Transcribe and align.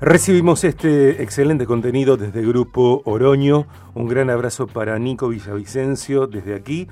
Recibimos 0.00 0.62
este 0.62 1.24
excelente 1.24 1.66
contenido 1.66 2.16
desde 2.16 2.42
Grupo 2.42 3.02
Oroño. 3.04 3.66
Un 3.94 4.06
gran 4.06 4.30
abrazo 4.30 4.68
para 4.68 4.96
Nico 5.00 5.26
Villavicencio 5.28 6.28
desde 6.28 6.54
aquí. 6.54 6.86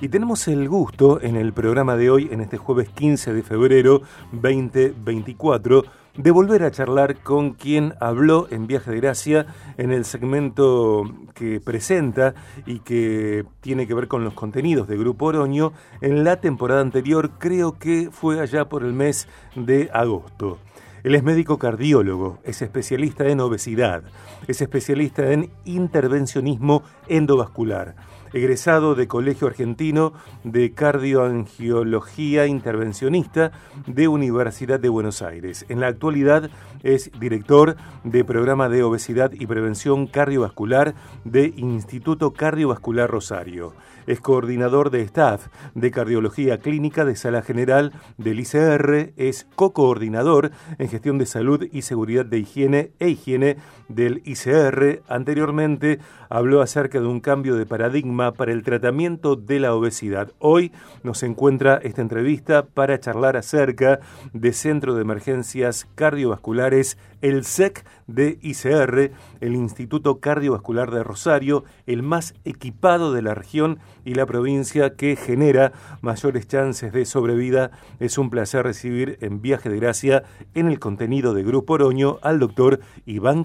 Y 0.00 0.08
tenemos 0.10 0.46
el 0.46 0.68
gusto 0.68 1.20
en 1.20 1.34
el 1.34 1.52
programa 1.52 1.96
de 1.96 2.10
hoy, 2.10 2.28
en 2.30 2.40
este 2.40 2.58
jueves 2.58 2.88
15 2.88 3.34
de 3.34 3.42
febrero 3.42 4.02
2024, 4.30 5.82
de 6.16 6.30
volver 6.30 6.62
a 6.62 6.70
charlar 6.70 7.16
con 7.16 7.54
quien 7.54 7.94
habló 7.98 8.46
en 8.48 8.68
Viaje 8.68 8.92
de 8.92 9.00
Gracia 9.00 9.46
en 9.76 9.90
el 9.90 10.04
segmento 10.04 11.02
que 11.34 11.60
presenta 11.60 12.34
y 12.64 12.78
que 12.78 13.44
tiene 13.60 13.88
que 13.88 13.94
ver 13.94 14.06
con 14.06 14.22
los 14.22 14.34
contenidos 14.34 14.86
de 14.86 14.96
Grupo 14.96 15.26
Oroño 15.26 15.72
en 16.00 16.22
la 16.22 16.40
temporada 16.40 16.80
anterior, 16.80 17.32
creo 17.40 17.76
que 17.76 18.10
fue 18.12 18.38
allá 18.38 18.68
por 18.68 18.84
el 18.84 18.92
mes 18.92 19.26
de 19.56 19.90
agosto. 19.92 20.58
Él 21.04 21.16
es 21.16 21.24
médico 21.24 21.58
cardiólogo, 21.58 22.38
es 22.44 22.62
especialista 22.62 23.26
en 23.26 23.40
obesidad, 23.40 24.04
es 24.46 24.60
especialista 24.60 25.32
en 25.32 25.50
intervencionismo 25.64 26.84
endovascular, 27.08 27.96
egresado 28.32 28.94
de 28.94 29.08
Colegio 29.08 29.48
Argentino 29.48 30.12
de 30.44 30.72
Cardioangiología 30.74 32.46
Intervencionista 32.46 33.50
de 33.88 34.06
Universidad 34.06 34.78
de 34.78 34.90
Buenos 34.90 35.22
Aires. 35.22 35.66
En 35.68 35.80
la 35.80 35.88
actualidad 35.88 36.50
es 36.84 37.10
director 37.18 37.74
de 38.04 38.24
programa 38.24 38.68
de 38.68 38.84
obesidad 38.84 39.32
y 39.32 39.46
prevención 39.46 40.06
cardiovascular 40.06 40.94
de 41.24 41.52
Instituto 41.56 42.32
Cardiovascular 42.32 43.10
Rosario 43.10 43.74
es 44.06 44.20
coordinador 44.20 44.90
de 44.90 45.02
staff 45.02 45.48
de 45.74 45.90
cardiología 45.90 46.58
clínica 46.58 47.04
de 47.04 47.16
sala 47.16 47.42
general 47.42 47.92
del 48.18 48.40
ICR, 48.40 49.12
es 49.16 49.46
co-coordinador 49.54 50.50
en 50.78 50.88
gestión 50.92 51.18
de 51.18 51.26
salud 51.26 51.66
y 51.72 51.82
seguridad 51.82 52.24
de 52.26 52.38
higiene 52.38 52.90
e 52.98 53.08
higiene 53.08 53.56
del 53.88 54.22
ICR. 54.24 55.02
Anteriormente 55.08 55.98
habló 56.28 56.62
acerca 56.62 57.00
de 57.00 57.06
un 57.06 57.20
cambio 57.20 57.56
de 57.56 57.66
paradigma 57.66 58.32
para 58.32 58.52
el 58.52 58.62
tratamiento 58.62 59.36
de 59.36 59.60
la 59.60 59.74
obesidad. 59.74 60.32
Hoy 60.38 60.72
nos 61.02 61.22
encuentra 61.22 61.76
esta 61.82 62.02
entrevista 62.02 62.64
para 62.64 62.98
charlar 62.98 63.36
acerca 63.36 64.00
de 64.32 64.52
Centro 64.52 64.94
de 64.94 65.02
Emergencias 65.02 65.86
Cardiovasculares, 65.94 66.98
el 67.20 67.44
SEC 67.44 67.84
de 68.06 68.38
ICR, 68.42 69.12
el 69.40 69.54
Instituto 69.54 70.20
Cardiovascular 70.20 70.90
de 70.90 71.04
Rosario, 71.04 71.64
el 71.86 72.02
más 72.02 72.34
equipado 72.44 73.12
de 73.12 73.22
la 73.22 73.34
región 73.34 73.78
y 74.04 74.14
la 74.14 74.26
provincia 74.26 74.96
que 74.96 75.16
genera 75.16 75.72
mayores 76.00 76.46
chances 76.48 76.92
de 76.92 77.04
sobrevida. 77.04 77.70
Es 78.00 78.18
un 78.18 78.30
placer 78.30 78.64
recibir 78.64 79.18
en 79.20 79.40
Viaje 79.40 79.68
de 79.68 79.78
Gracia 79.78 80.24
en 80.54 80.68
el 80.68 80.78
contenido 80.78 81.34
de 81.34 81.44
Grupo 81.44 81.74
Oroño 81.74 82.18
al 82.22 82.38
doctor 82.38 82.80
Iván 83.06 83.44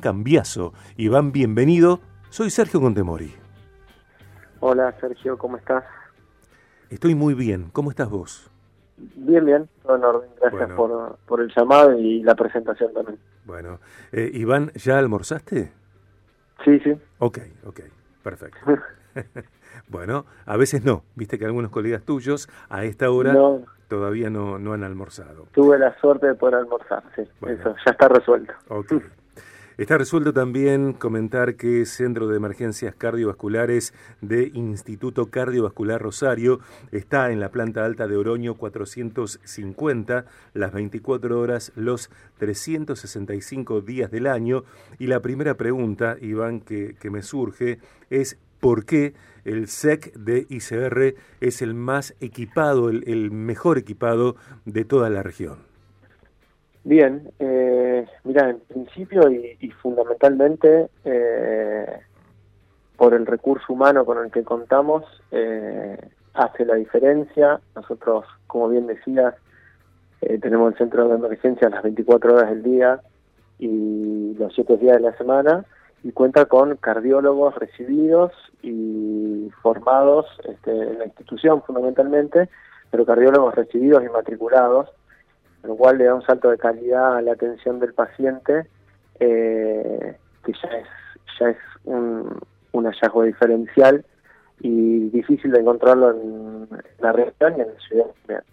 Iván, 0.98 1.32
bienvenido. 1.32 2.00
Soy 2.30 2.52
Sergio 2.52 2.80
Contemori. 2.80 3.34
Hola 4.60 4.94
Sergio, 5.00 5.36
¿cómo 5.36 5.58
estás? 5.58 5.84
Estoy 6.92 7.16
muy 7.16 7.34
bien. 7.34 7.72
¿Cómo 7.74 7.90
estás 7.90 8.08
vos? 8.08 8.52
Bien, 8.98 9.44
bien, 9.46 9.68
todo 9.82 9.96
en 9.96 10.04
orden. 10.04 10.30
Gracias 10.40 10.70
por, 10.74 11.18
por, 11.26 11.42
el 11.42 11.52
llamado 11.56 11.98
y 11.98 12.22
la 12.22 12.36
presentación 12.36 12.94
también. 12.94 13.18
Bueno, 13.46 13.80
eh, 14.12 14.30
Iván, 14.32 14.72
¿ya 14.76 15.00
almorzaste? 15.00 15.72
Sí, 16.64 16.80
sí. 16.82 16.94
Ok, 17.18 17.40
ok, 17.66 17.80
perfecto. 18.22 18.60
bueno, 19.88 20.26
a 20.46 20.56
veces 20.56 20.86
no. 20.86 21.02
Viste 21.16 21.40
que 21.40 21.46
algunos 21.46 21.72
colegas 21.72 22.04
tuyos 22.04 22.48
a 22.70 22.84
esta 22.84 23.10
hora 23.10 23.36
todavía 23.88 24.30
no, 24.30 24.60
no 24.60 24.74
han 24.74 24.84
almorzado. 24.84 25.48
Tuve 25.54 25.80
la 25.80 26.00
suerte 26.00 26.28
de 26.28 26.36
poder 26.36 26.56
almorzar, 26.56 27.02
sí. 27.16 27.24
Eso 27.48 27.76
ya 27.84 27.92
está 27.92 28.08
resuelto. 28.08 28.54
Ok. 28.68 28.94
Está 29.78 30.00
resuelto 30.00 30.34
también 30.34 30.94
comentar 30.94 31.56
que 31.56 31.86
Centro 31.86 32.28
de 32.28 32.38
Emergencias 32.38 32.96
Cardiovasculares 32.96 33.94
de 34.22 34.50
Instituto 34.56 35.28
Cardiovascular 35.28 36.02
Rosario 36.02 36.62
está 36.92 37.32
en 37.32 37.40
la 37.40 37.52
planta 37.52 37.86
alta 37.86 38.08
de 38.08 38.18
Oroño 38.18 38.56
450, 38.56 40.26
las 40.56 40.74
24 40.74 41.40
horas, 41.40 41.74
los 41.76 42.10
365 42.40 43.82
días 43.82 44.10
del 44.10 44.26
año. 44.26 44.64
Y 44.98 45.06
la 45.06 45.20
primera 45.20 45.54
pregunta, 45.58 46.18
Iván, 46.20 46.62
que, 46.62 46.96
me 47.12 47.22
surge 47.22 47.78
es 48.10 48.40
por 48.60 48.84
qué 48.84 49.14
el 49.46 49.68
SEC 49.68 50.12
de 50.14 50.48
ICR 50.50 51.14
es 51.40 51.62
el 51.62 51.76
más 51.76 52.16
equipado, 52.20 52.90
el 52.90 53.30
mejor 53.30 53.78
equipado 53.78 54.38
de 54.66 54.86
toda 54.86 55.12
la 55.12 55.22
región. 55.22 55.77
Bien, 56.88 57.30
eh, 57.40 58.08
mira, 58.24 58.50
en 58.50 58.62
principio 58.62 59.30
y, 59.30 59.70
fundamentalmente 59.82 60.88
eh, 61.04 62.00
por 62.96 63.14
el 63.14 63.26
recurso 63.26 63.74
humano 63.74 64.06
con 64.06 64.24
el 64.24 64.32
que 64.32 64.46
contamos 64.46 65.04
eh, 65.32 65.98
hace 66.34 66.64
la 66.64 66.76
diferencia. 66.76 67.60
Nosotros, 67.76 68.24
como 68.48 68.70
bien 68.70 68.88
decías, 68.88 69.36
eh, 70.22 70.40
tenemos 70.40 70.72
el 70.72 70.78
centro 70.78 71.10
de 71.10 71.16
emergencia 71.16 71.68
las 71.68 71.84
24 71.84 72.36
horas 72.36 72.52
del 72.52 72.64
día 72.64 73.02
y 73.60 74.36
los 74.40 74.56
7 74.56 74.78
días 74.78 74.96
de 74.96 75.12
la 75.12 75.18
semana 75.18 75.66
y 76.06 76.14
cuenta 76.14 76.46
con 76.46 76.78
cardiólogos 76.78 77.54
recibidos 77.56 78.32
y 78.64 79.52
formados 79.62 80.26
este, 80.46 80.72
en 80.72 81.00
la 81.00 81.06
institución 81.06 81.62
fundamentalmente, 81.64 82.48
pero 82.92 83.06
cardiólogos 83.06 83.56
recibidos 83.56 84.06
y 84.06 84.08
matriculados 84.08 84.88
lo 85.64 85.76
cual 85.76 85.98
le 85.98 86.06
da 86.06 86.16
un 86.16 86.22
salto 86.22 86.50
de 86.50 86.58
calidad 86.58 87.18
a 87.18 87.22
la 87.22 87.34
atención 87.34 87.80
del 87.80 87.94
paciente, 87.94 88.68
eh, 89.20 90.16
que 90.46 90.54
ya 90.54 90.70
es, 90.70 90.88
ya 91.40 91.50
es 91.50 91.58
un, 91.86 92.40
hallazgo 92.74 93.24
diferencial 93.24 94.06
y 94.60 95.10
difícil 95.10 95.52
de 95.52 95.60
encontrarlo 95.60 96.12
en 96.12 96.68
la 97.00 97.12
región 97.12 97.56
y 97.58 97.62
en 97.62 97.68
la 97.68 97.80
ciudad 97.80 98.44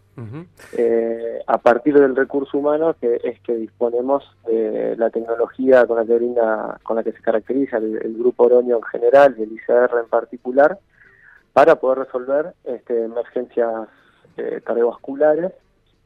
eh, 0.76 1.42
a 1.46 1.58
partir 1.58 1.98
del 1.98 2.14
recurso 2.14 2.58
humano 2.58 2.94
que 3.00 3.20
es 3.24 3.40
que 3.40 3.56
disponemos 3.56 4.24
de 4.46 4.94
la 4.96 5.10
tecnología 5.10 5.86
con 5.86 5.96
la 5.96 6.04
que 6.04 6.18
con 6.82 6.96
la 6.96 7.02
que 7.02 7.12
se 7.12 7.20
caracteriza 7.20 7.78
el, 7.78 8.16
grupo 8.16 8.44
Oroño 8.44 8.76
en 8.76 8.82
general 8.84 9.34
y 9.36 9.42
el 9.42 9.52
ICR 9.52 9.90
en 9.98 10.08
particular, 10.08 10.78
para 11.52 11.76
poder 11.76 11.98
resolver 11.98 12.54
este, 12.64 13.04
emergencias 13.04 13.88
eh, 14.36 14.60
cardiovasculares 14.64 15.52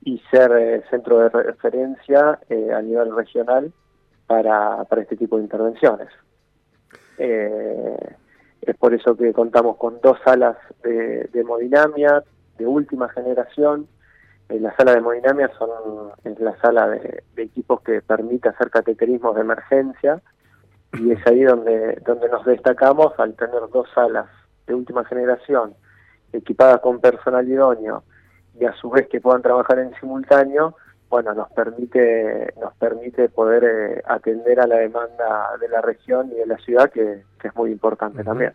y 0.02 0.18
ser 0.30 0.52
eh, 0.52 0.82
centro 0.90 1.18
de 1.18 1.28
referencia 1.28 2.38
eh, 2.48 2.72
a 2.72 2.80
nivel 2.80 3.14
regional 3.14 3.72
para, 4.26 4.84
para 4.84 5.02
este 5.02 5.16
tipo 5.16 5.36
de 5.36 5.44
intervenciones. 5.44 6.08
Eh, 7.18 8.14
es 8.62 8.76
por 8.76 8.94
eso 8.94 9.16
que 9.16 9.32
contamos 9.32 9.76
con 9.76 10.00
dos 10.00 10.18
salas 10.24 10.56
de, 10.82 11.28
hemodinamia 11.34 12.22
de 12.58 12.66
última 12.66 13.08
generación. 13.08 13.88
la 14.48 14.74
sala 14.76 14.92
de 14.92 14.98
hemodinamia 14.98 15.50
son, 15.58 16.12
es 16.24 16.38
la 16.40 16.56
sala 16.60 16.88
de, 16.88 17.24
equipos 17.36 17.80
que 17.82 18.02
permite 18.02 18.48
hacer 18.48 18.70
cateterismos 18.70 19.34
de 19.34 19.40
emergencia 19.42 20.20
y 20.94 21.12
es 21.12 21.26
ahí 21.26 21.42
donde, 21.42 22.00
donde 22.06 22.28
nos 22.28 22.44
destacamos 22.44 23.12
al 23.18 23.34
tener 23.34 23.60
dos 23.72 23.88
salas 23.94 24.26
de 24.66 24.74
última 24.74 25.04
generación 25.04 25.74
equipadas 26.32 26.80
con 26.80 27.00
personal 27.00 27.48
idóneo 27.48 28.04
y 28.60 28.64
a 28.64 28.72
su 28.74 28.90
vez 28.90 29.08
que 29.08 29.20
puedan 29.20 29.42
trabajar 29.42 29.78
en 29.78 29.92
simultáneo, 30.00 30.74
bueno, 31.10 31.32
nos 31.34 31.50
permite, 31.50 32.52
nos 32.60 32.74
permite 32.74 33.28
poder 33.28 33.64
eh, 33.64 34.02
atender 34.06 34.60
a 34.60 34.66
la 34.66 34.76
demanda 34.76 35.56
de 35.60 35.68
la 35.68 35.80
región 35.80 36.30
y 36.32 36.36
de 36.36 36.46
la 36.46 36.58
ciudad, 36.58 36.90
que, 36.90 37.24
es 37.42 37.56
muy 37.56 37.70
importante 37.70 38.22
también. 38.22 38.52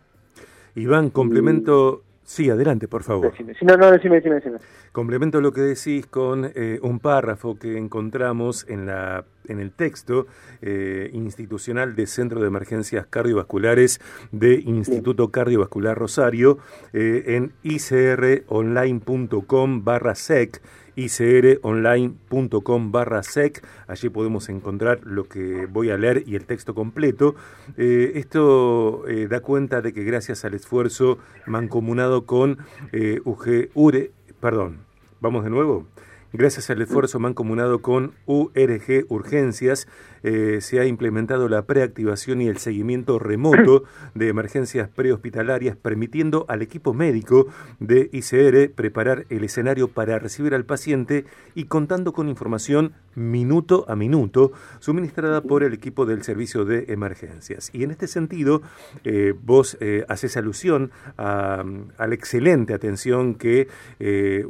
Iván, 0.74 1.10
complemento... 1.10 2.02
Sí, 2.24 2.48
adelante, 2.48 2.88
por 2.88 3.02
favor. 3.02 3.34
no, 3.60 3.76
no, 3.76 3.90
decime, 3.90 4.16
decime, 4.16 4.36
decime. 4.36 4.56
Complemento 4.92 5.42
lo 5.42 5.52
que 5.52 5.60
decís 5.60 6.06
con 6.06 6.50
eh, 6.54 6.78
un 6.82 6.98
párrafo 6.98 7.58
que 7.58 7.76
encontramos 7.76 8.64
en, 8.68 8.86
la, 8.86 9.26
en 9.46 9.60
el 9.60 9.72
texto 9.72 10.26
eh, 10.62 11.10
institucional 11.12 11.94
de 11.94 12.06
Centro 12.06 12.40
de 12.40 12.46
Emergencias 12.46 13.06
Cardiovasculares 13.06 14.00
de 14.32 14.54
Instituto 14.54 15.30
Cardiovascular 15.30 15.98
Rosario 15.98 16.56
eh, 16.94 17.24
en 17.26 17.52
icronline.com 17.62 19.84
barra 19.84 20.14
sec 20.14 20.62
icronline.com 20.96 22.92
barra 22.92 23.22
sec. 23.22 23.64
Allí 23.86 24.08
podemos 24.08 24.48
encontrar 24.48 25.00
lo 25.04 25.24
que 25.24 25.66
voy 25.66 25.90
a 25.90 25.98
leer 25.98 26.24
y 26.26 26.36
el 26.36 26.46
texto 26.46 26.74
completo. 26.74 27.34
Eh, 27.76 28.12
esto 28.16 29.06
eh, 29.08 29.26
da 29.28 29.40
cuenta 29.40 29.80
de 29.80 29.92
que 29.92 30.04
gracias 30.04 30.44
al 30.44 30.54
esfuerzo 30.54 31.18
mancomunado 31.46 32.26
con 32.26 32.58
eh, 32.92 33.20
UGURE, 33.24 34.12
perdón, 34.40 34.78
vamos 35.20 35.44
de 35.44 35.50
nuevo. 35.50 35.86
Gracias 36.36 36.68
al 36.68 36.82
esfuerzo 36.82 37.20
mancomunado 37.20 37.80
con 37.80 38.12
URG 38.26 39.06
Urgencias, 39.08 39.86
eh, 40.24 40.60
se 40.62 40.80
ha 40.80 40.84
implementado 40.84 41.48
la 41.48 41.62
preactivación 41.62 42.42
y 42.42 42.48
el 42.48 42.56
seguimiento 42.56 43.20
remoto 43.20 43.84
de 44.14 44.30
emergencias 44.30 44.88
prehospitalarias, 44.88 45.76
permitiendo 45.76 46.44
al 46.48 46.60
equipo 46.60 46.92
médico 46.92 47.46
de 47.78 48.10
ICR 48.10 48.72
preparar 48.74 49.26
el 49.28 49.44
escenario 49.44 49.86
para 49.86 50.18
recibir 50.18 50.54
al 50.54 50.64
paciente 50.64 51.24
y 51.54 51.66
contando 51.66 52.12
con 52.12 52.28
información 52.28 52.94
minuto 53.14 53.84
a 53.86 53.94
minuto 53.94 54.50
suministrada 54.80 55.40
por 55.40 55.62
el 55.62 55.72
equipo 55.72 56.04
del 56.04 56.24
servicio 56.24 56.64
de 56.64 56.86
emergencias. 56.88 57.70
Y 57.72 57.84
en 57.84 57.92
este 57.92 58.08
sentido, 58.08 58.60
eh, 59.04 59.34
vos 59.40 59.76
eh, 59.80 60.04
haces 60.08 60.36
alusión 60.36 60.90
a, 61.16 61.62
la 61.96 62.14
excelente 62.14 62.74
atención 62.74 63.36
que 63.36 63.68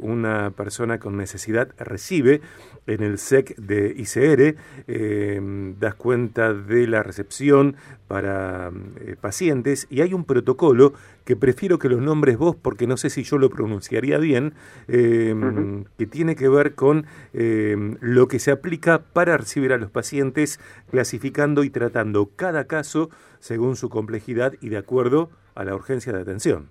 una 0.01 0.51
persona 0.51 0.99
con 0.99 1.17
necesidad 1.17 1.74
recibe 1.79 2.41
en 2.87 3.01
el 3.01 3.17
SEC 3.17 3.55
de 3.55 3.95
ICR, 3.97 4.55
em, 4.87 5.79
das 5.79 5.95
cuenta 5.95 6.53
de 6.53 6.87
la 6.87 7.01
recepción 7.01 7.75
para 8.07 8.71
eh, 8.99 9.15
pacientes 9.19 9.87
y 9.89 10.01
hay 10.01 10.13
un 10.13 10.23
protocolo 10.23 10.93
que 11.25 11.35
prefiero 11.35 11.79
que 11.79 11.89
los 11.89 11.99
nombres 11.99 12.37
vos 12.37 12.55
porque 12.55 12.85
no 12.85 12.97
sé 12.97 13.09
si 13.09 13.23
yo 13.23 13.39
lo 13.39 13.49
pronunciaría 13.49 14.19
bien, 14.19 14.53
em, 14.87 15.85
que 15.97 16.05
tiene 16.05 16.35
que 16.35 16.47
ver 16.47 16.75
con 16.75 17.07
lo 17.33 18.27
que 18.27 18.39
se 18.39 18.51
aplica 18.51 18.99
para 18.99 19.35
recibir 19.35 19.73
a 19.73 19.77
los 19.77 19.89
pacientes, 19.89 20.59
clasificando 20.91 21.63
y 21.63 21.69
tratando 21.71 22.29
cada 22.35 22.65
caso 22.65 23.09
según 23.39 23.75
su 23.75 23.89
complejidad 23.89 24.53
y 24.61 24.69
de 24.69 24.77
acuerdo 24.77 25.29
a 25.55 25.63
la 25.63 25.75
urgencia 25.75 26.13
de 26.13 26.21
atención. 26.21 26.69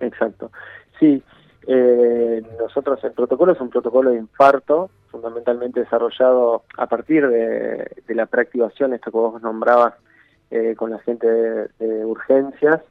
Exacto. 0.00 0.50
Sí, 0.98 1.22
eh, 1.66 2.37
nosotros 2.68 3.02
el 3.02 3.12
protocolo 3.12 3.52
es 3.52 3.60
un 3.62 3.70
protocolo 3.70 4.10
de 4.10 4.18
infarto, 4.18 4.90
fundamentalmente 5.10 5.80
desarrollado 5.80 6.64
a 6.76 6.86
partir 6.86 7.26
de, 7.26 7.88
la 8.08 8.26
preactivación, 8.26 8.92
esto 8.92 9.10
que 9.10 9.16
vos 9.16 9.40
nombrabas 9.40 9.94
eh, 10.50 10.74
con 10.76 10.90
la 10.90 10.98
gente 10.98 11.26
de, 11.26 12.04
urgencias. 12.04 12.82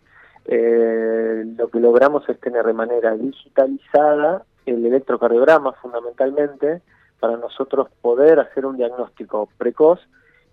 Eh, 0.45 1.43
lo 1.57 1.67
que 1.67 1.79
logramos 1.79 2.27
es 2.27 2.39
tener 2.39 2.65
de 2.65 2.73
manera 2.73 3.15
digitalizada 3.15 4.43
el 4.65 4.83
electrocardiograma 4.83 5.73
fundamentalmente 5.73 6.81
para 7.19 7.37
nosotros 7.37 7.87
poder 8.01 8.39
hacer 8.39 8.65
un 8.65 8.77
diagnóstico 8.77 9.47
precoz 9.59 9.99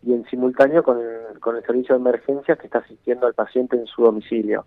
y 0.02 0.12
en 0.12 0.26
simultáneo 0.26 0.82
con 0.82 0.98
con 1.40 1.56
el 1.56 1.62
servicio 1.62 1.94
de 1.94 2.00
emergencias 2.00 2.58
que 2.58 2.66
está 2.66 2.80
asistiendo 2.80 3.26
al 3.26 3.34
paciente 3.34 3.76
en 3.76 3.86
su 3.86 4.02
domicilio 4.02 4.66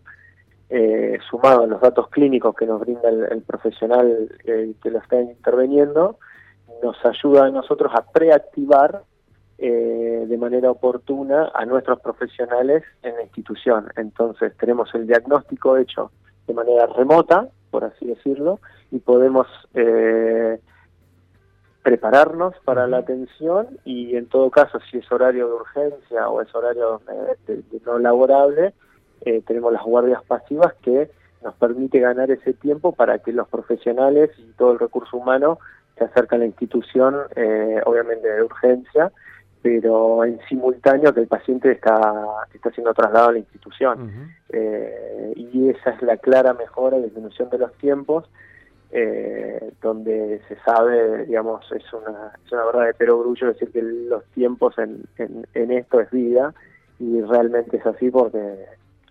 eh, 0.69 1.17
sumado 1.29 1.63
a 1.63 1.67
los 1.67 1.79
datos 1.79 2.09
clínicos 2.09 2.55
que 2.55 2.65
nos 2.65 2.79
brinda 2.79 3.09
el, 3.09 3.41
profesional 3.43 4.29
eh, 4.45 4.73
que 4.81 4.91
lo 4.91 4.99
está 4.99 5.19
interviniendo, 5.21 6.19
nos 6.83 6.97
ayuda 7.05 7.45
a 7.45 7.51
nosotros 7.51 7.91
a 7.95 8.05
preactivar 8.11 9.03
eh, 9.57 10.25
de 10.27 10.37
manera 10.37 10.69
oportuna 10.69 11.51
a 11.53 11.65
nuestros 11.65 11.99
profesionales 12.01 12.83
en 13.01 13.15
la 13.15 13.23
institución. 13.23 13.87
Entonces 13.95 14.55
tenemos 14.57 14.93
el 14.93 15.07
diagnóstico 15.07 15.77
hecho 15.77 16.11
de 16.45 16.53
manera 16.53 16.85
remota, 16.85 17.47
por 17.71 17.83
así 17.83 18.05
decirlo, 18.05 18.59
y 18.91 18.99
podemos 18.99 19.47
eh, 19.73 20.59
prepararnos 21.81 22.53
para 22.65 22.87
la 22.87 22.97
atención 22.97 23.79
y 23.83 24.15
en 24.15 24.27
todo 24.27 24.51
caso, 24.51 24.79
si 24.91 24.97
es 24.97 25.11
horario 25.11 25.47
de 25.47 25.53
urgencia 25.53 26.29
o 26.29 26.41
es 26.41 26.53
horario 26.53 27.01
de 27.47 27.63
no 27.85 27.97
laborable, 27.97 28.73
eh, 29.21 29.41
tenemos 29.45 29.73
las 29.73 29.83
guardias 29.83 30.23
pasivas 30.23 30.73
que 30.81 31.09
nos 31.43 31.53
permite 31.55 31.99
ganar 31.99 32.31
ese 32.31 32.53
tiempo 32.53 32.91
para 32.91 33.19
que 33.19 33.31
los 33.31 33.47
profesionales 33.47 34.31
y 34.37 34.51
todo 34.53 34.71
el 34.73 34.79
recurso 34.79 35.17
humano 35.17 35.59
se 35.97 36.05
acerquen 36.05 36.37
a 36.37 36.39
la 36.39 36.45
institución, 36.47 37.15
eh, 37.35 37.81
obviamente 37.85 38.27
de 38.27 38.43
urgencia, 38.43 39.11
pero 39.61 40.23
en 40.23 40.39
simultáneo 40.47 41.13
que 41.13 41.21
el 41.21 41.27
paciente 41.27 41.71
está, 41.71 42.25
está 42.53 42.71
siendo 42.71 42.93
trasladado 42.93 43.29
a 43.29 43.31
la 43.33 43.39
institución. 43.39 44.31
Eh, 44.49 45.33
y 45.35 45.69
esa 45.69 45.91
es 45.91 46.01
la 46.03 46.17
clara 46.17 46.53
mejora 46.53 46.97
y 46.97 47.03
disminución 47.03 47.49
de 47.49 47.57
los 47.57 47.73
tiempos, 47.73 48.29
donde 49.81 50.41
se 50.47 50.55
sabe, 50.61 51.25
digamos, 51.25 51.69
es 51.71 51.83
una, 51.93 52.31
es 52.45 52.51
una 52.51 52.65
verdad 52.65 52.85
de 52.85 52.93
perogrullo 52.93 53.47
decir 53.47 53.69
que 53.71 53.81
los 53.81 54.23
tiempos 54.27 54.77
en, 54.77 55.03
en, 55.17 55.45
en 55.53 55.71
esto 55.71 55.99
es 55.99 56.09
vida, 56.09 56.53
y 56.99 57.21
realmente 57.21 57.77
es 57.77 57.85
así 57.85 58.09
porque 58.09 58.65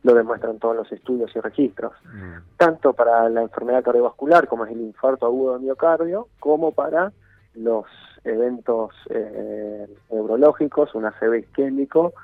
lo 0.07 0.15
demuestran 0.15 0.61
todos 0.61 0.77
los 0.77 0.93
estudios 0.93 1.35
y 1.35 1.41
registros, 1.41 1.93
mm. 2.05 2.57
tanto 2.57 2.93
para 2.93 3.29
la 3.29 3.43
enfermedad 3.43 3.83
cardiovascular 3.83 4.47
como 4.47 4.65
es 4.65 4.71
el 4.71 4.81
infarto 4.81 5.27
agudo 5.27 5.55
de 5.55 5.65
miocardio, 5.65 6.29
como 6.39 6.71
para 6.71 7.13
los 7.55 7.87
eventos 8.23 8.95
eh, 9.11 9.89
neurológicos, 10.13 10.95
un 10.95 11.07
ACV 11.07 11.41
isquémico, 11.41 12.15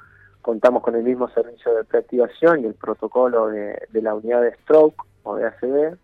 contamos 0.42 0.84
con 0.84 0.94
el 0.94 1.02
mismo 1.02 1.28
servicio 1.30 1.74
de 1.74 1.82
preactivación 1.82 2.60
y 2.60 2.66
el 2.66 2.74
protocolo 2.74 3.48
de, 3.48 3.76
la 3.94 4.14
unidad 4.14 4.42
de 4.42 4.54
stroke 4.62 5.02
o 5.24 5.34
de 5.34 5.46
ACV, 5.46 5.96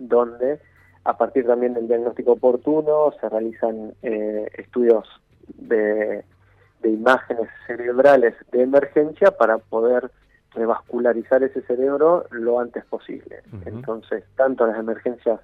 donde 0.00 0.60
a 1.04 1.16
partir 1.16 1.46
también 1.46 1.74
del 1.74 1.86
diagnóstico 1.86 2.32
oportuno 2.32 3.12
se 3.20 3.28
realizan 3.28 3.94
eh, 4.02 4.48
estudios 4.54 5.06
de, 5.54 6.24
de 6.80 6.90
imágenes 6.90 7.48
cerebrales 7.68 8.34
de 8.50 8.62
emergencia 8.62 9.30
para 9.30 9.58
poder 9.58 10.10
revascularizar 10.56 11.42
ese 11.42 11.62
cerebro 11.62 12.26
lo 12.30 12.58
antes 12.58 12.84
posible. 12.86 13.42
Entonces, 13.64 14.24
tanto 14.36 14.66
las 14.66 14.78
emergencias 14.78 15.40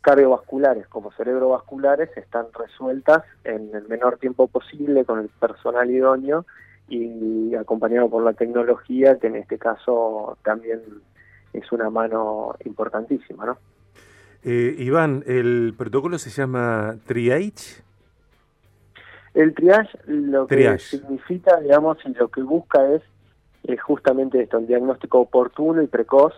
cardiovasculares 0.00 0.86
como 0.86 1.12
cerebrovasculares 1.12 2.16
están 2.16 2.46
resueltas 2.58 3.24
en 3.42 3.74
el 3.74 3.88
menor 3.88 4.18
tiempo 4.18 4.46
posible 4.48 5.04
con 5.04 5.18
el 5.18 5.28
personal 5.28 5.90
idóneo 5.90 6.46
y 6.88 7.54
acompañado 7.54 8.08
por 8.10 8.22
la 8.22 8.34
tecnología, 8.34 9.18
que 9.18 9.28
en 9.28 9.36
este 9.36 9.58
caso 9.58 10.36
también 10.44 10.82
es 11.52 11.72
una 11.72 11.90
mano 11.90 12.54
importantísima, 12.64 13.46
¿no? 13.46 13.58
Eh, 14.42 14.74
Iván, 14.78 15.24
¿el 15.26 15.74
protocolo 15.76 16.18
se 16.18 16.28
llama 16.28 16.96
Triage? 17.06 17.82
El 19.32 19.54
triage 19.54 19.98
lo 20.06 20.46
que 20.46 20.78
significa, 20.78 21.58
digamos, 21.60 21.96
y 22.04 22.10
lo 22.10 22.28
que 22.28 22.42
busca 22.42 22.86
es 22.94 23.02
es 23.64 23.80
justamente 23.82 24.42
esto, 24.42 24.58
el 24.58 24.66
diagnóstico 24.66 25.20
oportuno 25.20 25.82
y 25.82 25.86
precoz 25.86 26.34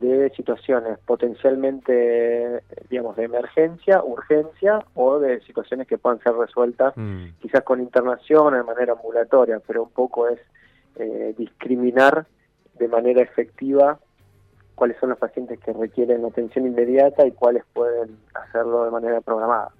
de 0.00 0.30
situaciones 0.30 0.98
potencialmente, 1.00 2.62
digamos, 2.88 3.16
de 3.16 3.24
emergencia, 3.24 4.02
urgencia 4.02 4.82
o 4.94 5.18
de 5.18 5.40
situaciones 5.42 5.86
que 5.86 5.98
puedan 5.98 6.20
ser 6.20 6.32
resueltas 6.34 6.94
mm. 6.96 7.24
quizás 7.40 7.62
con 7.62 7.80
internación 7.80 8.54
o 8.54 8.56
de 8.56 8.62
manera 8.62 8.94
ambulatoria, 8.94 9.60
pero 9.66 9.82
un 9.82 9.90
poco 9.90 10.28
es 10.28 10.40
eh, 10.96 11.34
discriminar 11.36 12.26
de 12.78 12.88
manera 12.88 13.20
efectiva 13.20 13.98
cuáles 14.74 14.96
son 14.98 15.10
los 15.10 15.18
pacientes 15.18 15.60
que 15.60 15.74
requieren 15.74 16.24
atención 16.24 16.66
inmediata 16.66 17.26
y 17.26 17.32
cuáles 17.32 17.64
pueden 17.74 18.16
hacerlo 18.32 18.84
de 18.86 18.90
manera 18.90 19.20
programada. 19.20 19.70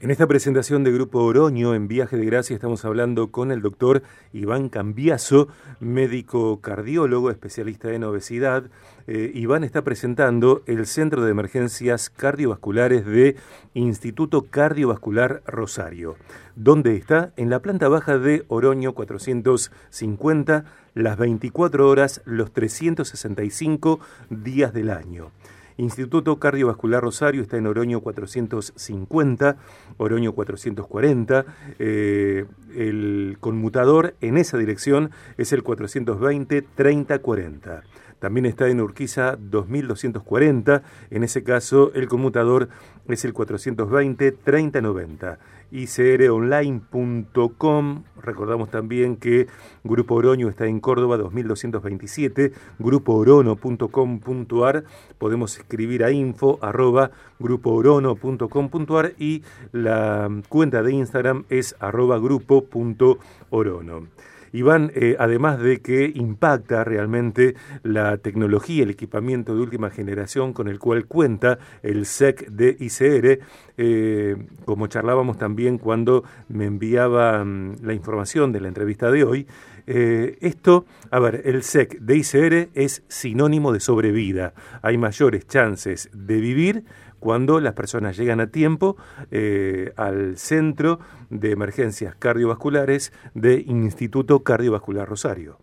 En 0.00 0.10
esta 0.10 0.26
presentación 0.26 0.82
de 0.82 0.92
Grupo 0.92 1.20
Oroño 1.20 1.72
en 1.74 1.86
Viaje 1.86 2.16
de 2.16 2.26
Gracia 2.26 2.54
estamos 2.54 2.84
hablando 2.84 3.30
con 3.30 3.52
el 3.52 3.62
doctor 3.62 4.02
Iván 4.32 4.68
Cambiaso, 4.68 5.48
médico 5.78 6.60
cardiólogo, 6.60 7.30
especialista 7.30 7.92
en 7.92 8.02
obesidad. 8.04 8.64
Eh, 9.06 9.30
Iván 9.34 9.62
está 9.62 9.82
presentando 9.82 10.62
el 10.66 10.86
Centro 10.86 11.24
de 11.24 11.30
Emergencias 11.30 12.10
Cardiovasculares 12.10 13.06
de 13.06 13.36
Instituto 13.72 14.42
Cardiovascular 14.42 15.42
Rosario. 15.46 16.16
¿Dónde 16.56 16.96
está? 16.96 17.32
En 17.36 17.48
la 17.48 17.60
planta 17.60 17.88
baja 17.88 18.18
de 18.18 18.44
Oroño 18.48 18.94
450, 18.94 20.64
las 20.94 21.16
24 21.16 21.88
horas, 21.88 22.20
los 22.26 22.52
365 22.52 24.00
días 24.28 24.74
del 24.74 24.90
año. 24.90 25.30
Instituto 25.76 26.38
Cardiovascular 26.38 27.02
Rosario 27.02 27.42
está 27.42 27.56
en 27.56 27.66
Oroño 27.66 28.00
450, 28.00 29.56
Oroño 29.96 30.32
440. 30.32 31.44
Eh, 31.78 32.44
el 32.76 33.38
conmutador 33.40 34.14
en 34.20 34.38
esa 34.38 34.56
dirección 34.56 35.10
es 35.36 35.52
el 35.52 35.64
420-3040. 35.64 37.82
También 38.24 38.46
está 38.46 38.70
en 38.70 38.80
Urquiza 38.80 39.36
2240. 39.38 40.82
En 41.10 41.24
ese 41.24 41.44
caso, 41.44 41.92
el 41.92 42.08
conmutador 42.08 42.70
es 43.06 43.26
el 43.26 43.34
420-3090 43.34 45.36
icronline.com. 45.70 48.04
Recordamos 48.22 48.70
también 48.70 49.16
que 49.16 49.46
Grupo 49.82 50.14
Oroño 50.14 50.48
está 50.48 50.66
en 50.66 50.80
Córdoba 50.80 51.18
2227, 51.18 52.54
grupoorono.com.ar. 52.78 54.84
Podemos 55.18 55.58
escribir 55.58 56.02
a 56.02 56.10
info 56.10 56.58
arroba 56.62 57.10
grupoorono.com.ar 57.38 59.12
y 59.18 59.42
la 59.72 60.30
cuenta 60.48 60.82
de 60.82 60.92
Instagram 60.92 61.44
es 61.50 61.76
arroba 61.78 62.18
grupo.orono. 62.18 64.08
Iván, 64.54 64.92
eh, 64.94 65.16
además 65.18 65.58
de 65.58 65.80
que 65.80 66.12
impacta 66.14 66.84
realmente 66.84 67.56
la 67.82 68.18
tecnología, 68.18 68.84
el 68.84 68.90
equipamiento 68.90 69.52
de 69.52 69.60
última 69.60 69.90
generación 69.90 70.52
con 70.52 70.68
el 70.68 70.78
cual 70.78 71.06
cuenta 71.06 71.58
el 71.82 72.06
SEC 72.06 72.46
de 72.50 72.76
ICR, 72.78 73.40
eh, 73.76 74.36
como 74.64 74.86
charlábamos 74.86 75.38
también 75.38 75.78
cuando 75.78 76.22
me 76.48 76.66
enviaba 76.66 77.44
mm, 77.44 77.78
la 77.82 77.94
información 77.94 78.52
de 78.52 78.60
la 78.60 78.68
entrevista 78.68 79.10
de 79.10 79.24
hoy, 79.24 79.46
eh, 79.86 80.38
esto, 80.40 80.86
a 81.10 81.18
ver, 81.18 81.42
el 81.44 81.64
SEC 81.64 81.98
de 81.98 82.16
ICR 82.16 82.68
es 82.74 83.02
sinónimo 83.08 83.72
de 83.72 83.80
sobrevida. 83.80 84.54
Hay 84.82 84.96
mayores 84.98 85.48
chances 85.48 86.08
de 86.12 86.40
vivir 86.40 86.84
cuando 87.24 87.58
las 87.58 87.72
personas 87.72 88.18
llegan 88.18 88.38
a 88.40 88.48
tiempo 88.48 88.98
eh, 89.30 89.94
al 89.96 90.36
Centro 90.36 90.98
de 91.30 91.52
Emergencias 91.52 92.14
Cardiovasculares 92.16 93.14
de 93.32 93.64
Instituto 93.66 94.44
Cardiovascular 94.44 95.08
Rosario. 95.08 95.56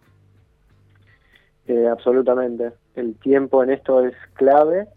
Eh, 1.68 1.88
absolutamente. 1.88 2.72
El 2.96 3.14
tiempo 3.14 3.64
en 3.64 3.70
esto 3.70 4.04
es 4.04 4.16
clave. 4.34 4.88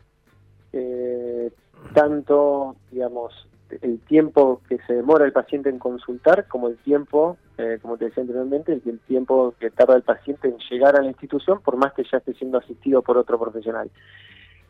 tanto, 1.93 2.77
digamos, 2.91 3.47
el 3.83 4.01
tiempo 4.01 4.63
que 4.67 4.79
se 4.87 4.95
demora 4.95 5.27
el 5.27 5.33
paciente 5.33 5.69
en 5.69 5.79
consultar 5.79 6.49
como 6.49 6.69
el 6.69 6.79
tiempo, 6.79 7.37
eh, 7.59 7.79
como 7.83 7.99
te 7.99 8.07
decía 8.07 8.23
anteriormente, 8.23 8.73
el, 8.73 9.01
tiempo 9.01 9.55
que 9.61 9.71
tarda 9.71 9.97
el 9.97 10.03
paciente 10.03 10.49
en 10.49 10.57
llegar 10.71 10.97
a 10.97 11.03
la 11.03 11.09
institución, 11.09 11.61
por 11.61 11.77
más 11.77 11.93
que 11.93 12.05
ya 12.11 12.17
esté 12.17 12.33
siendo 12.33 12.57
asistido 12.57 13.03
por 13.03 13.19
otro 13.19 13.39
profesional. 13.39 13.91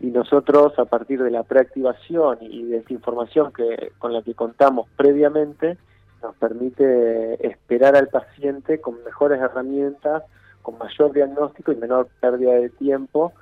Y 0.00 0.06
nosotros, 0.06 0.78
a 0.78 0.84
partir 0.84 1.22
de 1.22 1.30
la 1.30 1.44
preactivación 1.44 2.38
y 2.40 2.64
de 2.64 2.78
esta 2.78 2.92
información 2.92 3.52
que 3.52 3.92
con 3.98 4.12
la 4.12 4.22
que 4.22 4.34
contamos 4.34 4.88
previamente, 4.96 5.78
nos 6.22 6.34
permite 6.36 7.46
esperar 7.46 7.96
al 7.96 8.08
paciente 8.08 8.80
con 8.80 9.02
mejores 9.04 9.40
herramientas, 9.40 10.24
con 10.62 10.78
mayor 10.78 11.12
diagnóstico 11.12 11.72
y 11.72 11.76
menor 11.76 12.08
pérdida 12.20 12.54
de 12.54 12.70
tiempo, 12.70 13.32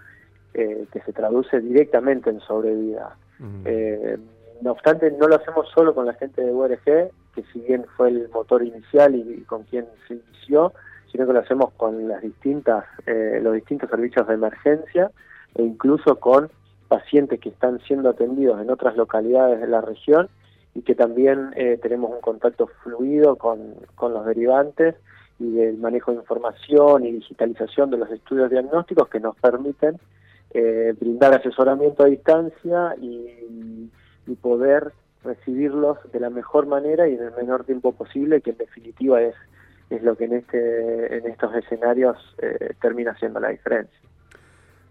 eh, 0.54 0.86
que 0.92 1.00
se 1.00 1.12
traduce 1.12 1.60
directamente 1.60 2.30
en 2.30 2.40
sobrevida. 2.40 3.16
Eh, 3.64 4.18
no 4.60 4.72
obstante, 4.72 5.10
no 5.10 5.26
lo 5.26 5.36
hacemos 5.36 5.68
solo 5.74 5.94
con 5.94 6.06
la 6.06 6.14
gente 6.14 6.42
de 6.42 6.52
URG, 6.52 7.10
que 7.34 7.42
si 7.52 7.60
bien 7.60 7.84
fue 7.96 8.08
el 8.08 8.28
motor 8.28 8.62
inicial 8.62 9.14
y, 9.14 9.42
con 9.44 9.64
quien 9.64 9.86
se 10.06 10.14
inició, 10.14 10.72
sino 11.10 11.26
que 11.26 11.32
lo 11.32 11.40
hacemos 11.40 11.72
con 11.76 12.06
las 12.08 12.22
distintas, 12.22 12.84
eh, 13.06 13.40
los 13.42 13.54
distintos 13.54 13.90
servicios 13.90 14.26
de 14.28 14.34
emergencia 14.34 15.10
e 15.54 15.62
incluso 15.62 16.18
con 16.18 16.50
pacientes 16.88 17.40
que 17.40 17.48
están 17.48 17.80
siendo 17.80 18.10
atendidos 18.10 18.60
en 18.60 18.70
otras 18.70 18.96
localidades 18.96 19.60
de 19.60 19.66
la 19.66 19.80
región 19.80 20.28
y 20.74 20.82
que 20.82 20.94
también 20.94 21.50
eh, 21.56 21.78
tenemos 21.82 22.10
un 22.10 22.20
contacto 22.20 22.68
fluido 22.82 23.36
con, 23.36 23.74
con 23.94 24.12
los 24.14 24.24
derivantes 24.26 24.94
y 25.38 25.60
el 25.60 25.78
manejo 25.78 26.12
de 26.12 26.18
información 26.18 27.04
y 27.04 27.12
digitalización 27.12 27.90
de 27.90 27.98
los 27.98 28.10
estudios 28.10 28.50
diagnósticos 28.50 29.08
que 29.08 29.20
nos 29.20 29.36
permiten 29.36 29.98
eh, 30.54 30.94
brindar 30.98 31.34
asesoramiento 31.34 32.04
a 32.04 32.06
distancia 32.06 32.94
y 33.00 33.90
y 34.26 34.34
poder 34.34 34.92
recibirlos 35.24 35.98
de 36.12 36.20
la 36.20 36.30
mejor 36.30 36.66
manera 36.66 37.08
y 37.08 37.14
en 37.14 37.22
el 37.22 37.32
menor 37.32 37.64
tiempo 37.64 37.92
posible, 37.92 38.40
que 38.40 38.50
en 38.50 38.58
definitiva 38.58 39.20
es, 39.22 39.34
es 39.90 40.02
lo 40.02 40.16
que 40.16 40.24
en, 40.24 40.34
este, 40.34 41.16
en 41.16 41.26
estos 41.26 41.54
escenarios 41.54 42.16
eh, 42.38 42.74
termina 42.80 43.16
siendo 43.18 43.40
la 43.40 43.50
diferencia. 43.50 43.98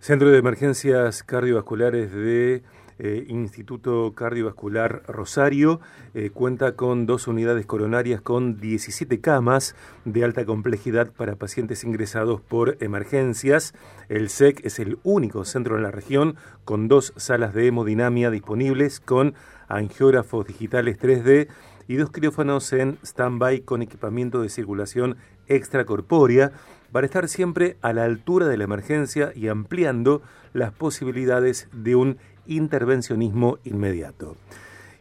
Centro 0.01 0.31
de 0.31 0.39
Emergencias 0.39 1.21
Cardiovasculares 1.21 2.11
de 2.11 2.63
eh, 2.97 3.25
Instituto 3.27 4.15
Cardiovascular 4.15 5.03
Rosario 5.05 5.79
eh, 6.15 6.31
cuenta 6.31 6.75
con 6.75 7.05
dos 7.05 7.27
unidades 7.27 7.67
coronarias 7.67 8.19
con 8.19 8.59
17 8.59 9.21
camas 9.21 9.75
de 10.03 10.23
alta 10.23 10.43
complejidad 10.43 11.11
para 11.11 11.35
pacientes 11.35 11.83
ingresados 11.83 12.41
por 12.41 12.77
emergencias. 12.79 13.75
El 14.09 14.29
SEC 14.29 14.65
es 14.65 14.79
el 14.79 14.97
único 15.03 15.45
centro 15.45 15.77
en 15.77 15.83
la 15.83 15.91
región 15.91 16.35
con 16.65 16.87
dos 16.87 17.13
salas 17.15 17.53
de 17.53 17.67
hemodinamia 17.67 18.31
disponibles 18.31 19.01
con 19.01 19.35
angiógrafos 19.67 20.47
digitales 20.47 20.97
3D 20.99 21.47
y 21.87 21.97
dos 21.97 22.09
quirófanos 22.09 22.73
en 22.73 22.97
stand-by 23.03 23.61
con 23.61 23.83
equipamiento 23.83 24.41
de 24.41 24.49
circulación 24.49 25.17
extracorpórea 25.47 26.53
para 26.91 27.05
estar 27.05 27.27
siempre 27.27 27.77
a 27.81 27.93
la 27.93 28.03
altura 28.03 28.47
de 28.47 28.57
la 28.57 28.65
emergencia 28.65 29.31
y 29.35 29.47
ampliando 29.47 30.21
las 30.53 30.71
posibilidades 30.71 31.69
de 31.71 31.95
un 31.95 32.17
intervencionismo 32.47 33.59
inmediato. 33.63 34.35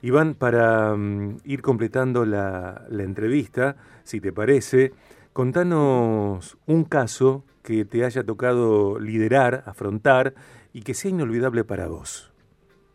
Iván, 0.03 0.35
para 0.35 0.95
mm, 0.95 1.41
ir 1.45 1.63
completando 1.63 2.25
la, 2.25 2.87
entrevista, 2.91 3.77
si 4.05 4.21
te 4.21 4.33
parece, 4.33 4.93
contanos 5.33 6.57
un 6.67 6.85
caso 6.85 7.45
que 7.63 7.85
te 7.85 8.05
haya 8.05 8.25
tocado 8.25 8.99
liderar, 8.99 9.63
afrontar 9.67 10.35
y 10.73 10.83
que 10.83 10.95
sea 10.95 11.11
inolvidable 11.11 11.65
para 11.65 11.89
vos, 11.89 12.33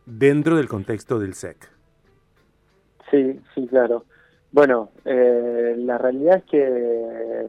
dentro 0.06 0.56
del 0.56 0.68
contexto 0.68 1.18
del 1.18 1.34
SEC. 1.34 1.70
Sí, 3.10 3.40
sí, 3.54 3.66
claro. 3.68 4.04
Bueno, 4.50 4.90
eh, 5.04 5.74
la 5.78 5.98
realidad 5.98 6.38
es 6.38 6.44
que 6.44 7.48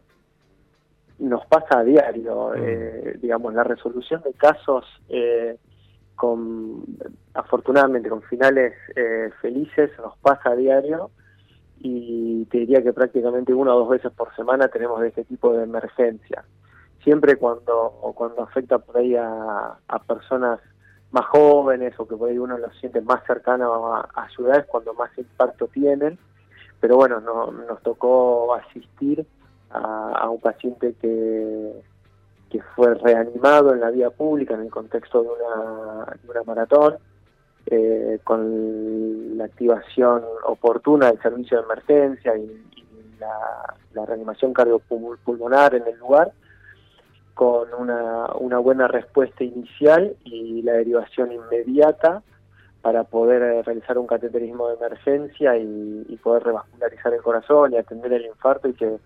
nos 1.20 1.46
pasa 1.48 1.80
a 1.80 1.84
diario, 1.84 2.50
mm. 2.50 2.54
eh, 2.58 3.18
digamos, 3.22 3.54
la 3.54 3.64
resolución 3.64 4.22
de 4.24 4.34
casos 4.34 4.86
eh, 5.10 5.58
con 6.16 6.84
afortunadamente 7.34 8.10
con 8.10 8.24
finales 8.24 8.74
eh, 8.96 9.30
felices 9.40 9.92
nos 10.00 10.18
pasa 10.18 10.50
a 10.50 10.56
diario 10.56 11.12
y 11.80 12.46
te 12.46 12.58
diría 12.58 12.82
que 12.82 12.92
prácticamente 12.92 13.54
una 13.54 13.76
o 13.76 13.80
dos 13.80 13.90
veces 13.90 14.12
por 14.12 14.36
semana 14.36 14.68
tenemos 14.68 15.00
de 15.00 15.10
este 15.10 15.24
tipo 15.26 15.54
de 15.54 15.64
emergencia 15.64 16.44
siempre 17.04 17.36
cuando 17.36 17.94
cuando 18.16 18.42
afecta 18.42 18.80
por 18.80 18.98
ahí 18.98 19.16
a, 19.16 19.78
personas 20.08 20.60
más 21.12 21.26
jóvenes 21.28 21.94
o 22.00 22.08
que 22.08 22.16
por 22.16 22.30
ahí 22.30 22.40
uno 22.40 22.58
los 22.58 22.76
siente 22.80 23.00
más 23.02 23.24
cercano 23.28 23.94
a, 23.94 24.10
a 24.16 24.28
ciudades 24.30 24.66
cuando 24.66 24.96
más 24.96 25.16
impacto 25.20 25.68
tienen 25.68 26.18
pero 26.80 26.96
bueno 26.96 27.22
no, 27.22 27.52
nos 27.52 27.80
tocó 27.84 28.56
asistir 28.56 29.24
a 29.70 30.30
un 30.30 30.40
paciente 30.40 30.94
que 31.02 31.74
que 32.50 32.62
fue 32.76 32.94
reanimado 32.96 33.74
en 33.74 33.82
la 33.82 33.90
vía 33.90 34.10
pública 34.10 34.54
en 34.54 34.62
el 34.62 34.72
contexto 34.72 35.24
de 35.24 35.30
una, 35.30 36.44
maratón, 36.46 36.96
eh, 37.66 38.20
con 38.24 39.38
la 39.38 39.46
activación 39.46 40.24
oportuna 40.46 41.08
del 41.08 41.22
servicio 41.22 41.58
de 41.58 41.64
emergencia 41.64 42.38
y, 42.38 42.64
la, 43.20 44.06
reanimación 44.06 44.54
cardiopulmonar 44.54 45.74
en 45.74 45.88
el 45.88 45.98
lugar, 45.98 46.32
con 47.34 47.68
una, 47.74 48.60
buena 48.60 48.88
respuesta 48.88 49.44
inicial 49.44 50.16
y 50.24 50.62
la 50.62 50.74
derivación 50.74 51.32
inmediata 51.32 52.22
para 52.84 53.04
poder 53.06 53.42
eh, 53.42 53.64
realizar 53.64 53.98
un 53.98 54.06
cateterismo 54.06 54.68
de 54.68 54.76
emergencia 54.76 55.58
y, 55.58 56.20
poder 56.24 56.44
revascularizar 56.44 57.14
el 57.14 57.22
corazón 57.22 57.74
y 57.74 57.78
atender 57.78 58.14
el 58.14 58.28
infarto 58.28 58.70
y 58.70 58.74
que 58.74 59.00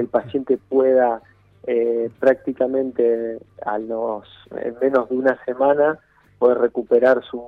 el 0.00 0.08
paciente 0.08 0.58
pueda 0.68 1.22
eh, 1.66 2.10
prácticamente 2.18 3.38
a 3.64 3.78
los 3.78 4.26
en 4.56 4.76
menos 4.80 5.08
de 5.08 5.16
una 5.16 5.44
semana 5.44 5.98
puede 6.38 6.56
recuperar 6.56 7.22
su, 7.24 7.42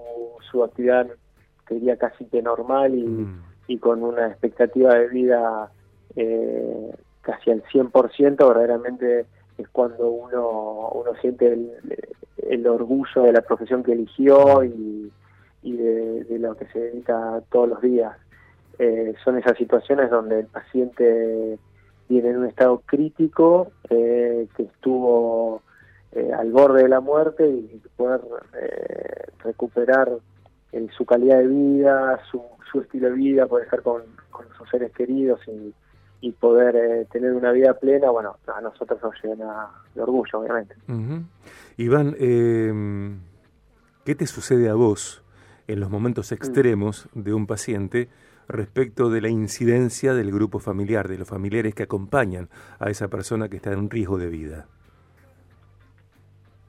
su 0.50 0.62
actividad 0.62 1.08
que 1.66 1.74
diría 1.74 1.96
casi 1.96 2.24
que 2.26 2.42
normal 2.42 2.94
y, 2.94 3.04
mm. 3.04 3.42
y 3.68 3.78
con 3.78 4.02
una 4.02 4.28
expectativa 4.28 4.94
de 4.94 5.08
vida 5.08 5.70
eh, 6.16 6.94
casi 7.22 7.50
al 7.50 7.64
100% 7.64 8.36
verdaderamente 8.36 9.26
es 9.58 9.68
cuando 9.70 10.08
uno 10.08 10.90
uno 10.90 11.14
siente 11.20 11.52
el, 11.52 11.72
el 12.48 12.66
orgullo 12.66 13.22
de 13.22 13.32
la 13.32 13.40
profesión 13.40 13.82
que 13.82 13.92
eligió 13.92 14.62
y, 14.62 15.12
y 15.62 15.76
de, 15.76 16.38
lo 16.38 16.54
que 16.56 16.66
se 16.66 16.78
dedica 16.78 17.42
todos 17.50 17.68
los 17.68 17.80
días 17.80 18.16
eh, 18.78 19.14
son 19.24 19.38
esas 19.38 19.56
situaciones 19.56 20.10
donde 20.10 20.40
el 20.40 20.46
paciente 20.46 21.58
viene 22.14 22.30
en 22.30 22.38
un 22.38 22.46
estado 22.46 22.82
crítico, 22.86 23.72
eh, 23.90 24.46
que 24.56 24.62
estuvo 24.64 25.62
eh, 26.12 26.30
al 26.32 26.52
borde 26.52 26.84
de 26.84 26.88
la 26.88 27.00
muerte 27.00 27.48
y 27.48 27.82
poder 27.96 28.20
eh, 28.60 29.24
recuperar 29.42 30.10
su 30.96 31.04
calidad 31.04 31.38
de 31.38 31.46
vida, 31.46 32.20
su, 32.30 32.42
su, 32.70 32.80
estilo 32.80 33.08
de 33.08 33.14
vida, 33.14 33.46
poder 33.46 33.64
estar 33.64 33.82
con, 33.82 34.02
sus 34.58 34.68
seres 34.70 34.92
queridos 34.92 35.40
y, 35.48 35.72
poder 36.40 37.06
tener 37.08 37.32
una 37.32 37.52
vida 37.52 37.74
plena, 37.74 38.10
bueno, 38.10 38.36
a 38.46 38.60
nosotros 38.62 38.98
nos 39.02 39.14
llena 39.22 39.68
de 39.94 40.00
orgullo, 40.00 40.40
obviamente. 40.40 40.74
Iván, 41.76 42.16
em, 42.18 43.20
¿qué 44.04 44.14
te 44.14 44.26
sucede 44.26 44.70
a 44.70 44.74
vos 44.74 45.23
en 45.66 45.80
los 45.80 45.90
momentos 45.90 46.30
mm. 46.30 46.34
extremos 46.34 47.08
de 47.14 47.34
un 47.34 47.46
paciente? 47.46 48.08
respecto 48.48 49.10
de 49.10 49.20
la 49.20 49.28
incidencia 49.28 50.14
del 50.14 50.30
grupo 50.30 50.58
familiar, 50.58 51.08
de 51.08 51.18
los 51.18 51.28
familiares 51.28 51.74
que 51.74 51.84
acompañan 51.84 52.48
a 52.78 52.90
esa 52.90 53.08
persona 53.08 53.48
que 53.48 53.56
está 53.56 53.72
en 53.72 53.90
riesgo 53.90 54.18
de 54.18 54.28
vida? 54.28 54.66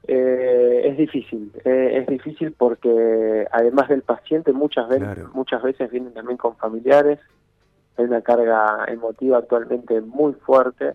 Eh, 0.08 0.82
es 0.84 0.96
difícil, 0.96 1.50
eh, 1.64 1.98
es 2.00 2.06
difícil 2.06 2.52
porque 2.52 3.46
además 3.50 3.88
del 3.88 4.02
paciente 4.02 4.52
muchas 4.52 4.88
veces, 4.88 5.26
muchas 5.34 5.62
veces 5.62 5.90
vienen 5.90 6.14
también 6.14 6.36
con 6.36 6.56
familiares, 6.56 7.18
hay 7.96 8.04
una 8.04 8.20
carga 8.20 8.84
emotiva 8.86 9.38
actualmente 9.38 10.00
muy 10.00 10.34
fuerte 10.34 10.92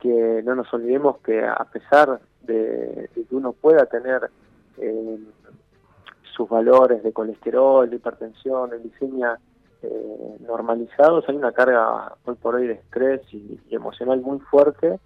que 0.00 0.42
no 0.44 0.54
nos 0.54 0.72
olvidemos 0.72 1.18
que 1.18 1.44
a 1.44 1.64
pesar 1.64 2.20
de, 2.42 3.10
que 3.12 3.34
uno 3.34 3.52
pueda 3.52 3.86
tener 3.86 4.30
eh, 4.76 5.18
sus 6.38 6.48
valores 6.48 7.02
de 7.02 7.12
colesterol, 7.12 7.90
de 7.90 7.96
hipertensión, 7.96 8.70
de 8.70 8.78
glicemia 8.78 9.38
eh, 9.82 10.36
normalizados, 10.46 11.28
hay 11.28 11.34
una 11.34 11.50
carga 11.50 12.14
hoy 12.24 12.36
por 12.36 12.54
hoy 12.54 12.68
de 12.68 12.74
estrés 12.74 13.20
y, 13.32 13.60
emocional 13.70 14.20
muy 14.20 14.38
fuerte 14.38 15.00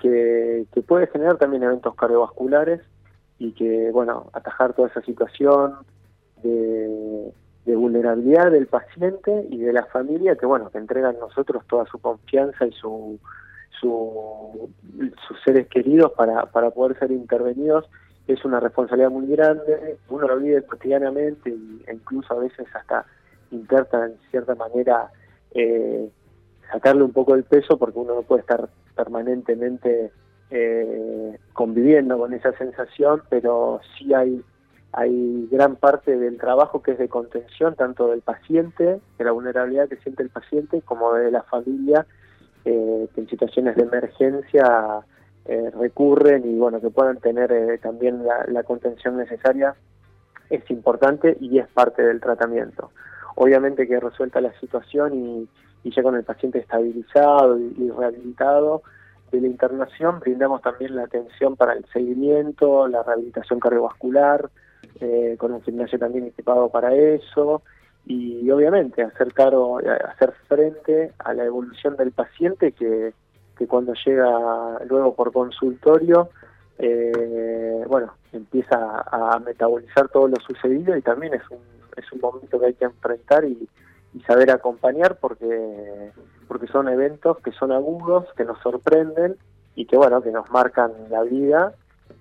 que, 0.00 0.66
puede 0.88 1.06
generar 1.08 1.36
también 1.36 1.62
eventos 1.62 1.94
cardiovasculares 1.94 2.80
y 3.38 3.52
que, 3.52 3.90
bueno, 3.92 4.30
atajar 4.32 4.72
toda 4.72 4.88
esa 4.88 5.02
situación 5.02 5.74
de, 6.42 7.32
vulnerabilidad 7.66 8.50
del 8.50 8.66
paciente 8.66 9.46
y 9.50 9.58
de 9.58 9.72
la 9.72 9.84
familia 9.86 10.36
que, 10.36 10.46
bueno, 10.46 10.70
que 10.70 10.78
entregan 10.78 11.18
nosotros 11.18 11.64
toda 11.66 11.84
su 11.86 11.98
confianza 11.98 12.66
y 12.66 12.72
su, 12.72 13.18
sus 13.80 15.40
seres 15.44 15.68
queridos 15.68 16.12
para, 16.12 16.46
para 16.46 16.70
poder 16.70 16.98
ser 16.98 17.12
intervenidos 17.12 17.88
es 18.26 18.44
una 18.44 18.60
responsabilidad 18.60 19.10
muy 19.10 19.26
grande, 19.26 19.98
uno 20.08 20.28
lo 20.28 20.38
vive 20.38 20.62
cotidianamente 20.62 21.50
e 21.86 21.92
incluso 21.92 22.34
a 22.34 22.38
veces 22.38 22.66
hasta 22.74 23.04
intenta 23.50 24.06
en 24.06 24.16
cierta 24.30 24.54
manera 24.54 25.10
eh, 25.52 26.08
sacarle 26.70 27.02
un 27.02 27.12
poco 27.12 27.34
el 27.34 27.44
peso 27.44 27.78
porque 27.78 27.98
uno 27.98 28.14
no 28.14 28.22
puede 28.22 28.40
estar 28.40 28.68
permanentemente 28.94 30.10
eh, 30.50 31.38
conviviendo 31.52 32.18
con 32.18 32.32
esa 32.34 32.52
sensación, 32.56 33.22
pero 33.28 33.80
sí 33.96 34.12
hay, 34.14 34.42
hay 34.92 35.48
gran 35.50 35.76
parte 35.76 36.16
del 36.16 36.38
trabajo 36.38 36.82
que 36.82 36.92
es 36.92 36.98
de 36.98 37.08
contención, 37.08 37.74
tanto 37.74 38.08
del 38.08 38.20
paciente, 38.20 39.00
de 39.18 39.24
la 39.24 39.32
vulnerabilidad 39.32 39.88
que 39.88 39.96
siente 39.96 40.22
el 40.22 40.30
paciente, 40.30 40.82
como 40.82 41.14
de 41.14 41.30
la 41.30 41.42
familia, 41.42 42.06
eh, 42.64 43.08
que 43.14 43.20
en 43.22 43.28
situaciones 43.28 43.76
de 43.76 43.82
emergencia 43.82 45.00
eh, 45.44 45.70
recurren 45.76 46.48
y 46.48 46.56
bueno, 46.56 46.80
que 46.80 46.90
puedan 46.90 47.18
tener 47.18 47.50
eh, 47.50 47.78
también 47.78 48.24
la, 48.24 48.62
contención 48.62 49.16
necesaria 49.16 49.74
es 50.48 50.70
importante 50.70 51.36
y 51.40 51.58
es 51.58 51.66
parte 51.68 52.02
del 52.02 52.20
tratamiento. 52.20 52.92
Obviamente 53.34 53.88
que 53.88 53.98
resuelta 53.98 54.40
la 54.40 54.52
situación 54.60 55.48
y, 55.84 55.90
ya 55.90 56.02
con 56.04 56.14
el 56.14 56.22
paciente 56.22 56.60
estabilizado 56.60 57.58
y, 57.58 57.90
rehabilitado 57.90 58.82
de 59.32 59.40
la 59.40 59.48
internación, 59.48 60.20
brindamos 60.20 60.62
también 60.62 60.94
la 60.94 61.04
atención 61.04 61.56
para 61.56 61.72
el 61.72 61.84
seguimiento, 61.86 62.86
la 62.86 63.02
rehabilitación 63.02 63.58
cardiovascular, 63.58 64.48
eh, 65.00 65.34
con 65.38 65.52
un 65.52 65.62
gimnasio 65.62 65.98
también 65.98 66.26
equipado 66.26 66.68
para 66.68 66.94
eso 66.94 67.62
y 68.06 68.48
obviamente 68.50 69.02
hacer, 69.02 69.32
caro, 69.32 69.78
hacer 70.08 70.34
frente 70.46 71.12
a 71.18 71.34
la 71.34 71.44
evolución 71.44 71.96
del 71.96 72.12
paciente 72.12 72.72
que 72.72 73.12
que 73.56 73.66
cuando 73.66 73.92
llega 73.94 74.78
luego 74.86 75.14
por 75.14 75.32
consultorio, 75.32 76.30
eh, 76.78 77.84
bueno, 77.86 78.14
empieza 78.32 79.04
a 79.10 79.38
metabolizar 79.38 80.08
todo 80.08 80.28
lo 80.28 80.36
sucedido 80.36 80.96
y 80.96 81.02
también 81.02 81.34
es 81.34 81.42
un, 81.50 81.58
es 81.96 82.10
un 82.12 82.20
momento 82.20 82.58
que 82.58 82.66
hay 82.66 82.74
que 82.74 82.84
enfrentar 82.84 83.44
y, 83.44 83.68
saber 84.26 84.50
acompañar 84.50 85.16
porque, 85.18 86.12
porque 86.46 86.66
son 86.66 86.86
eventos 86.90 87.38
que 87.38 87.50
son 87.52 87.72
agudos, 87.72 88.26
que 88.36 88.44
nos 88.44 88.60
sorprenden 88.60 89.36
y 89.74 89.86
que 89.86 89.96
bueno, 89.96 90.20
que 90.20 90.30
nos 90.30 90.50
marcan 90.50 90.92
la 91.08 91.22
vida 91.22 91.72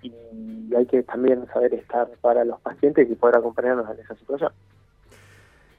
y 0.02 0.14
hay 0.74 0.86
que 0.86 1.04
también 1.04 1.46
saber 1.48 1.74
estar 1.74 2.08
para 2.22 2.46
los 2.46 2.62
pacientes 2.62 3.10
y 3.10 3.16
poder 3.16 3.36
acompañarnos 3.36 3.90
en 3.90 4.00
esa 4.00 4.16
situación. 4.16 4.54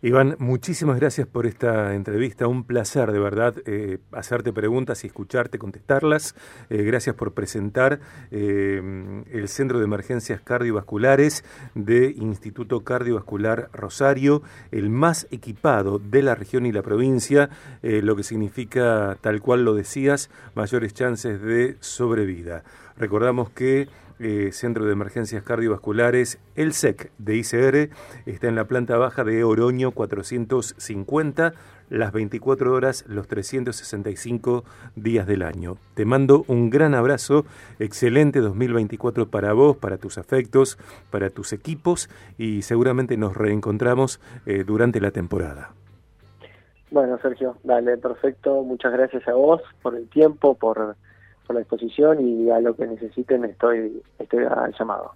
Iván, 0.04 0.34
muchísimas 0.40 0.98
gracias 0.98 1.28
por 1.28 1.46
esta 1.46 1.94
entrevista. 1.94 2.48
Un 2.48 2.64
placer, 2.64 3.12
de 3.12 3.20
verdad, 3.20 3.54
eh, 3.66 3.98
hacerte 4.10 4.52
preguntas 4.52 5.04
y 5.04 5.06
escucharte, 5.06 5.60
contestarlas. 5.60 6.34
Eh, 6.70 6.82
gracias 6.82 7.14
por 7.14 7.34
presentar 7.34 8.00
eh, 8.32 9.22
el 9.30 9.46
Centro 9.46 9.78
de 9.78 9.84
Emergencias 9.84 10.40
Cardiovasculares 10.40 11.44
de 11.76 12.10
Instituto 12.16 12.82
Cardiovascular 12.82 13.70
Rosario, 13.72 14.42
el 14.72 14.90
más 14.90 15.28
equipado 15.30 16.00
de 16.00 16.22
la 16.22 16.34
región 16.34 16.66
y 16.66 16.72
la 16.72 16.82
provincia, 16.82 17.50
lo 17.82 18.16
que 18.16 18.24
significa, 18.24 19.16
tal 19.20 19.40
cual 19.40 19.64
lo 19.64 19.72
decías, 19.72 20.30
mayores 20.56 20.94
chances 20.94 21.40
de 21.40 21.76
sobrevida. 21.78 22.64
Recordamos 22.96 23.50
que 23.50 23.88
eh, 24.18 24.50
Centro 24.52 24.86
de 24.86 24.92
Emergencias 24.92 25.42
Cardiovasculares, 25.42 26.38
el 26.54 26.72
SEC 26.72 27.10
de 27.18 27.36
ICR, 27.36 27.90
está 28.26 28.48
en 28.48 28.56
la 28.56 28.66
planta 28.66 28.96
baja 28.96 29.24
de 29.24 29.44
Oroño 29.44 29.92
450, 29.92 31.54
las 31.90 32.12
24 32.12 32.72
horas, 32.72 33.04
los 33.06 33.28
365 33.28 34.64
días 34.96 35.26
del 35.26 35.42
año. 35.42 35.76
Te 35.94 36.04
mando 36.04 36.44
un 36.48 36.70
gran 36.70 36.94
abrazo, 36.94 37.44
excelente 37.78 38.40
2024 38.40 39.28
para 39.28 39.52
vos, 39.52 39.76
para 39.76 39.98
tus 39.98 40.18
afectos, 40.18 40.78
para 41.10 41.30
tus 41.30 41.52
equipos 41.52 42.08
y 42.38 42.62
seguramente 42.62 43.16
nos 43.16 43.36
reencontramos 43.36 44.20
eh, 44.46 44.64
durante 44.64 45.00
la 45.00 45.10
temporada. 45.10 45.72
Bueno, 46.90 47.18
Sergio, 47.22 47.56
dale, 47.62 47.96
perfecto. 47.96 48.62
Muchas 48.62 48.92
gracias 48.92 49.26
a 49.26 49.32
vos 49.32 49.62
por 49.82 49.96
el 49.96 50.08
tiempo, 50.08 50.54
por 50.54 50.96
por 51.46 51.56
la 51.56 51.62
exposición 51.62 52.26
y 52.26 52.50
a 52.50 52.60
lo 52.60 52.74
que 52.74 52.86
necesiten 52.86 53.44
estoy, 53.44 54.02
estoy 54.18 54.44
al 54.44 54.72
llamado. 54.78 55.12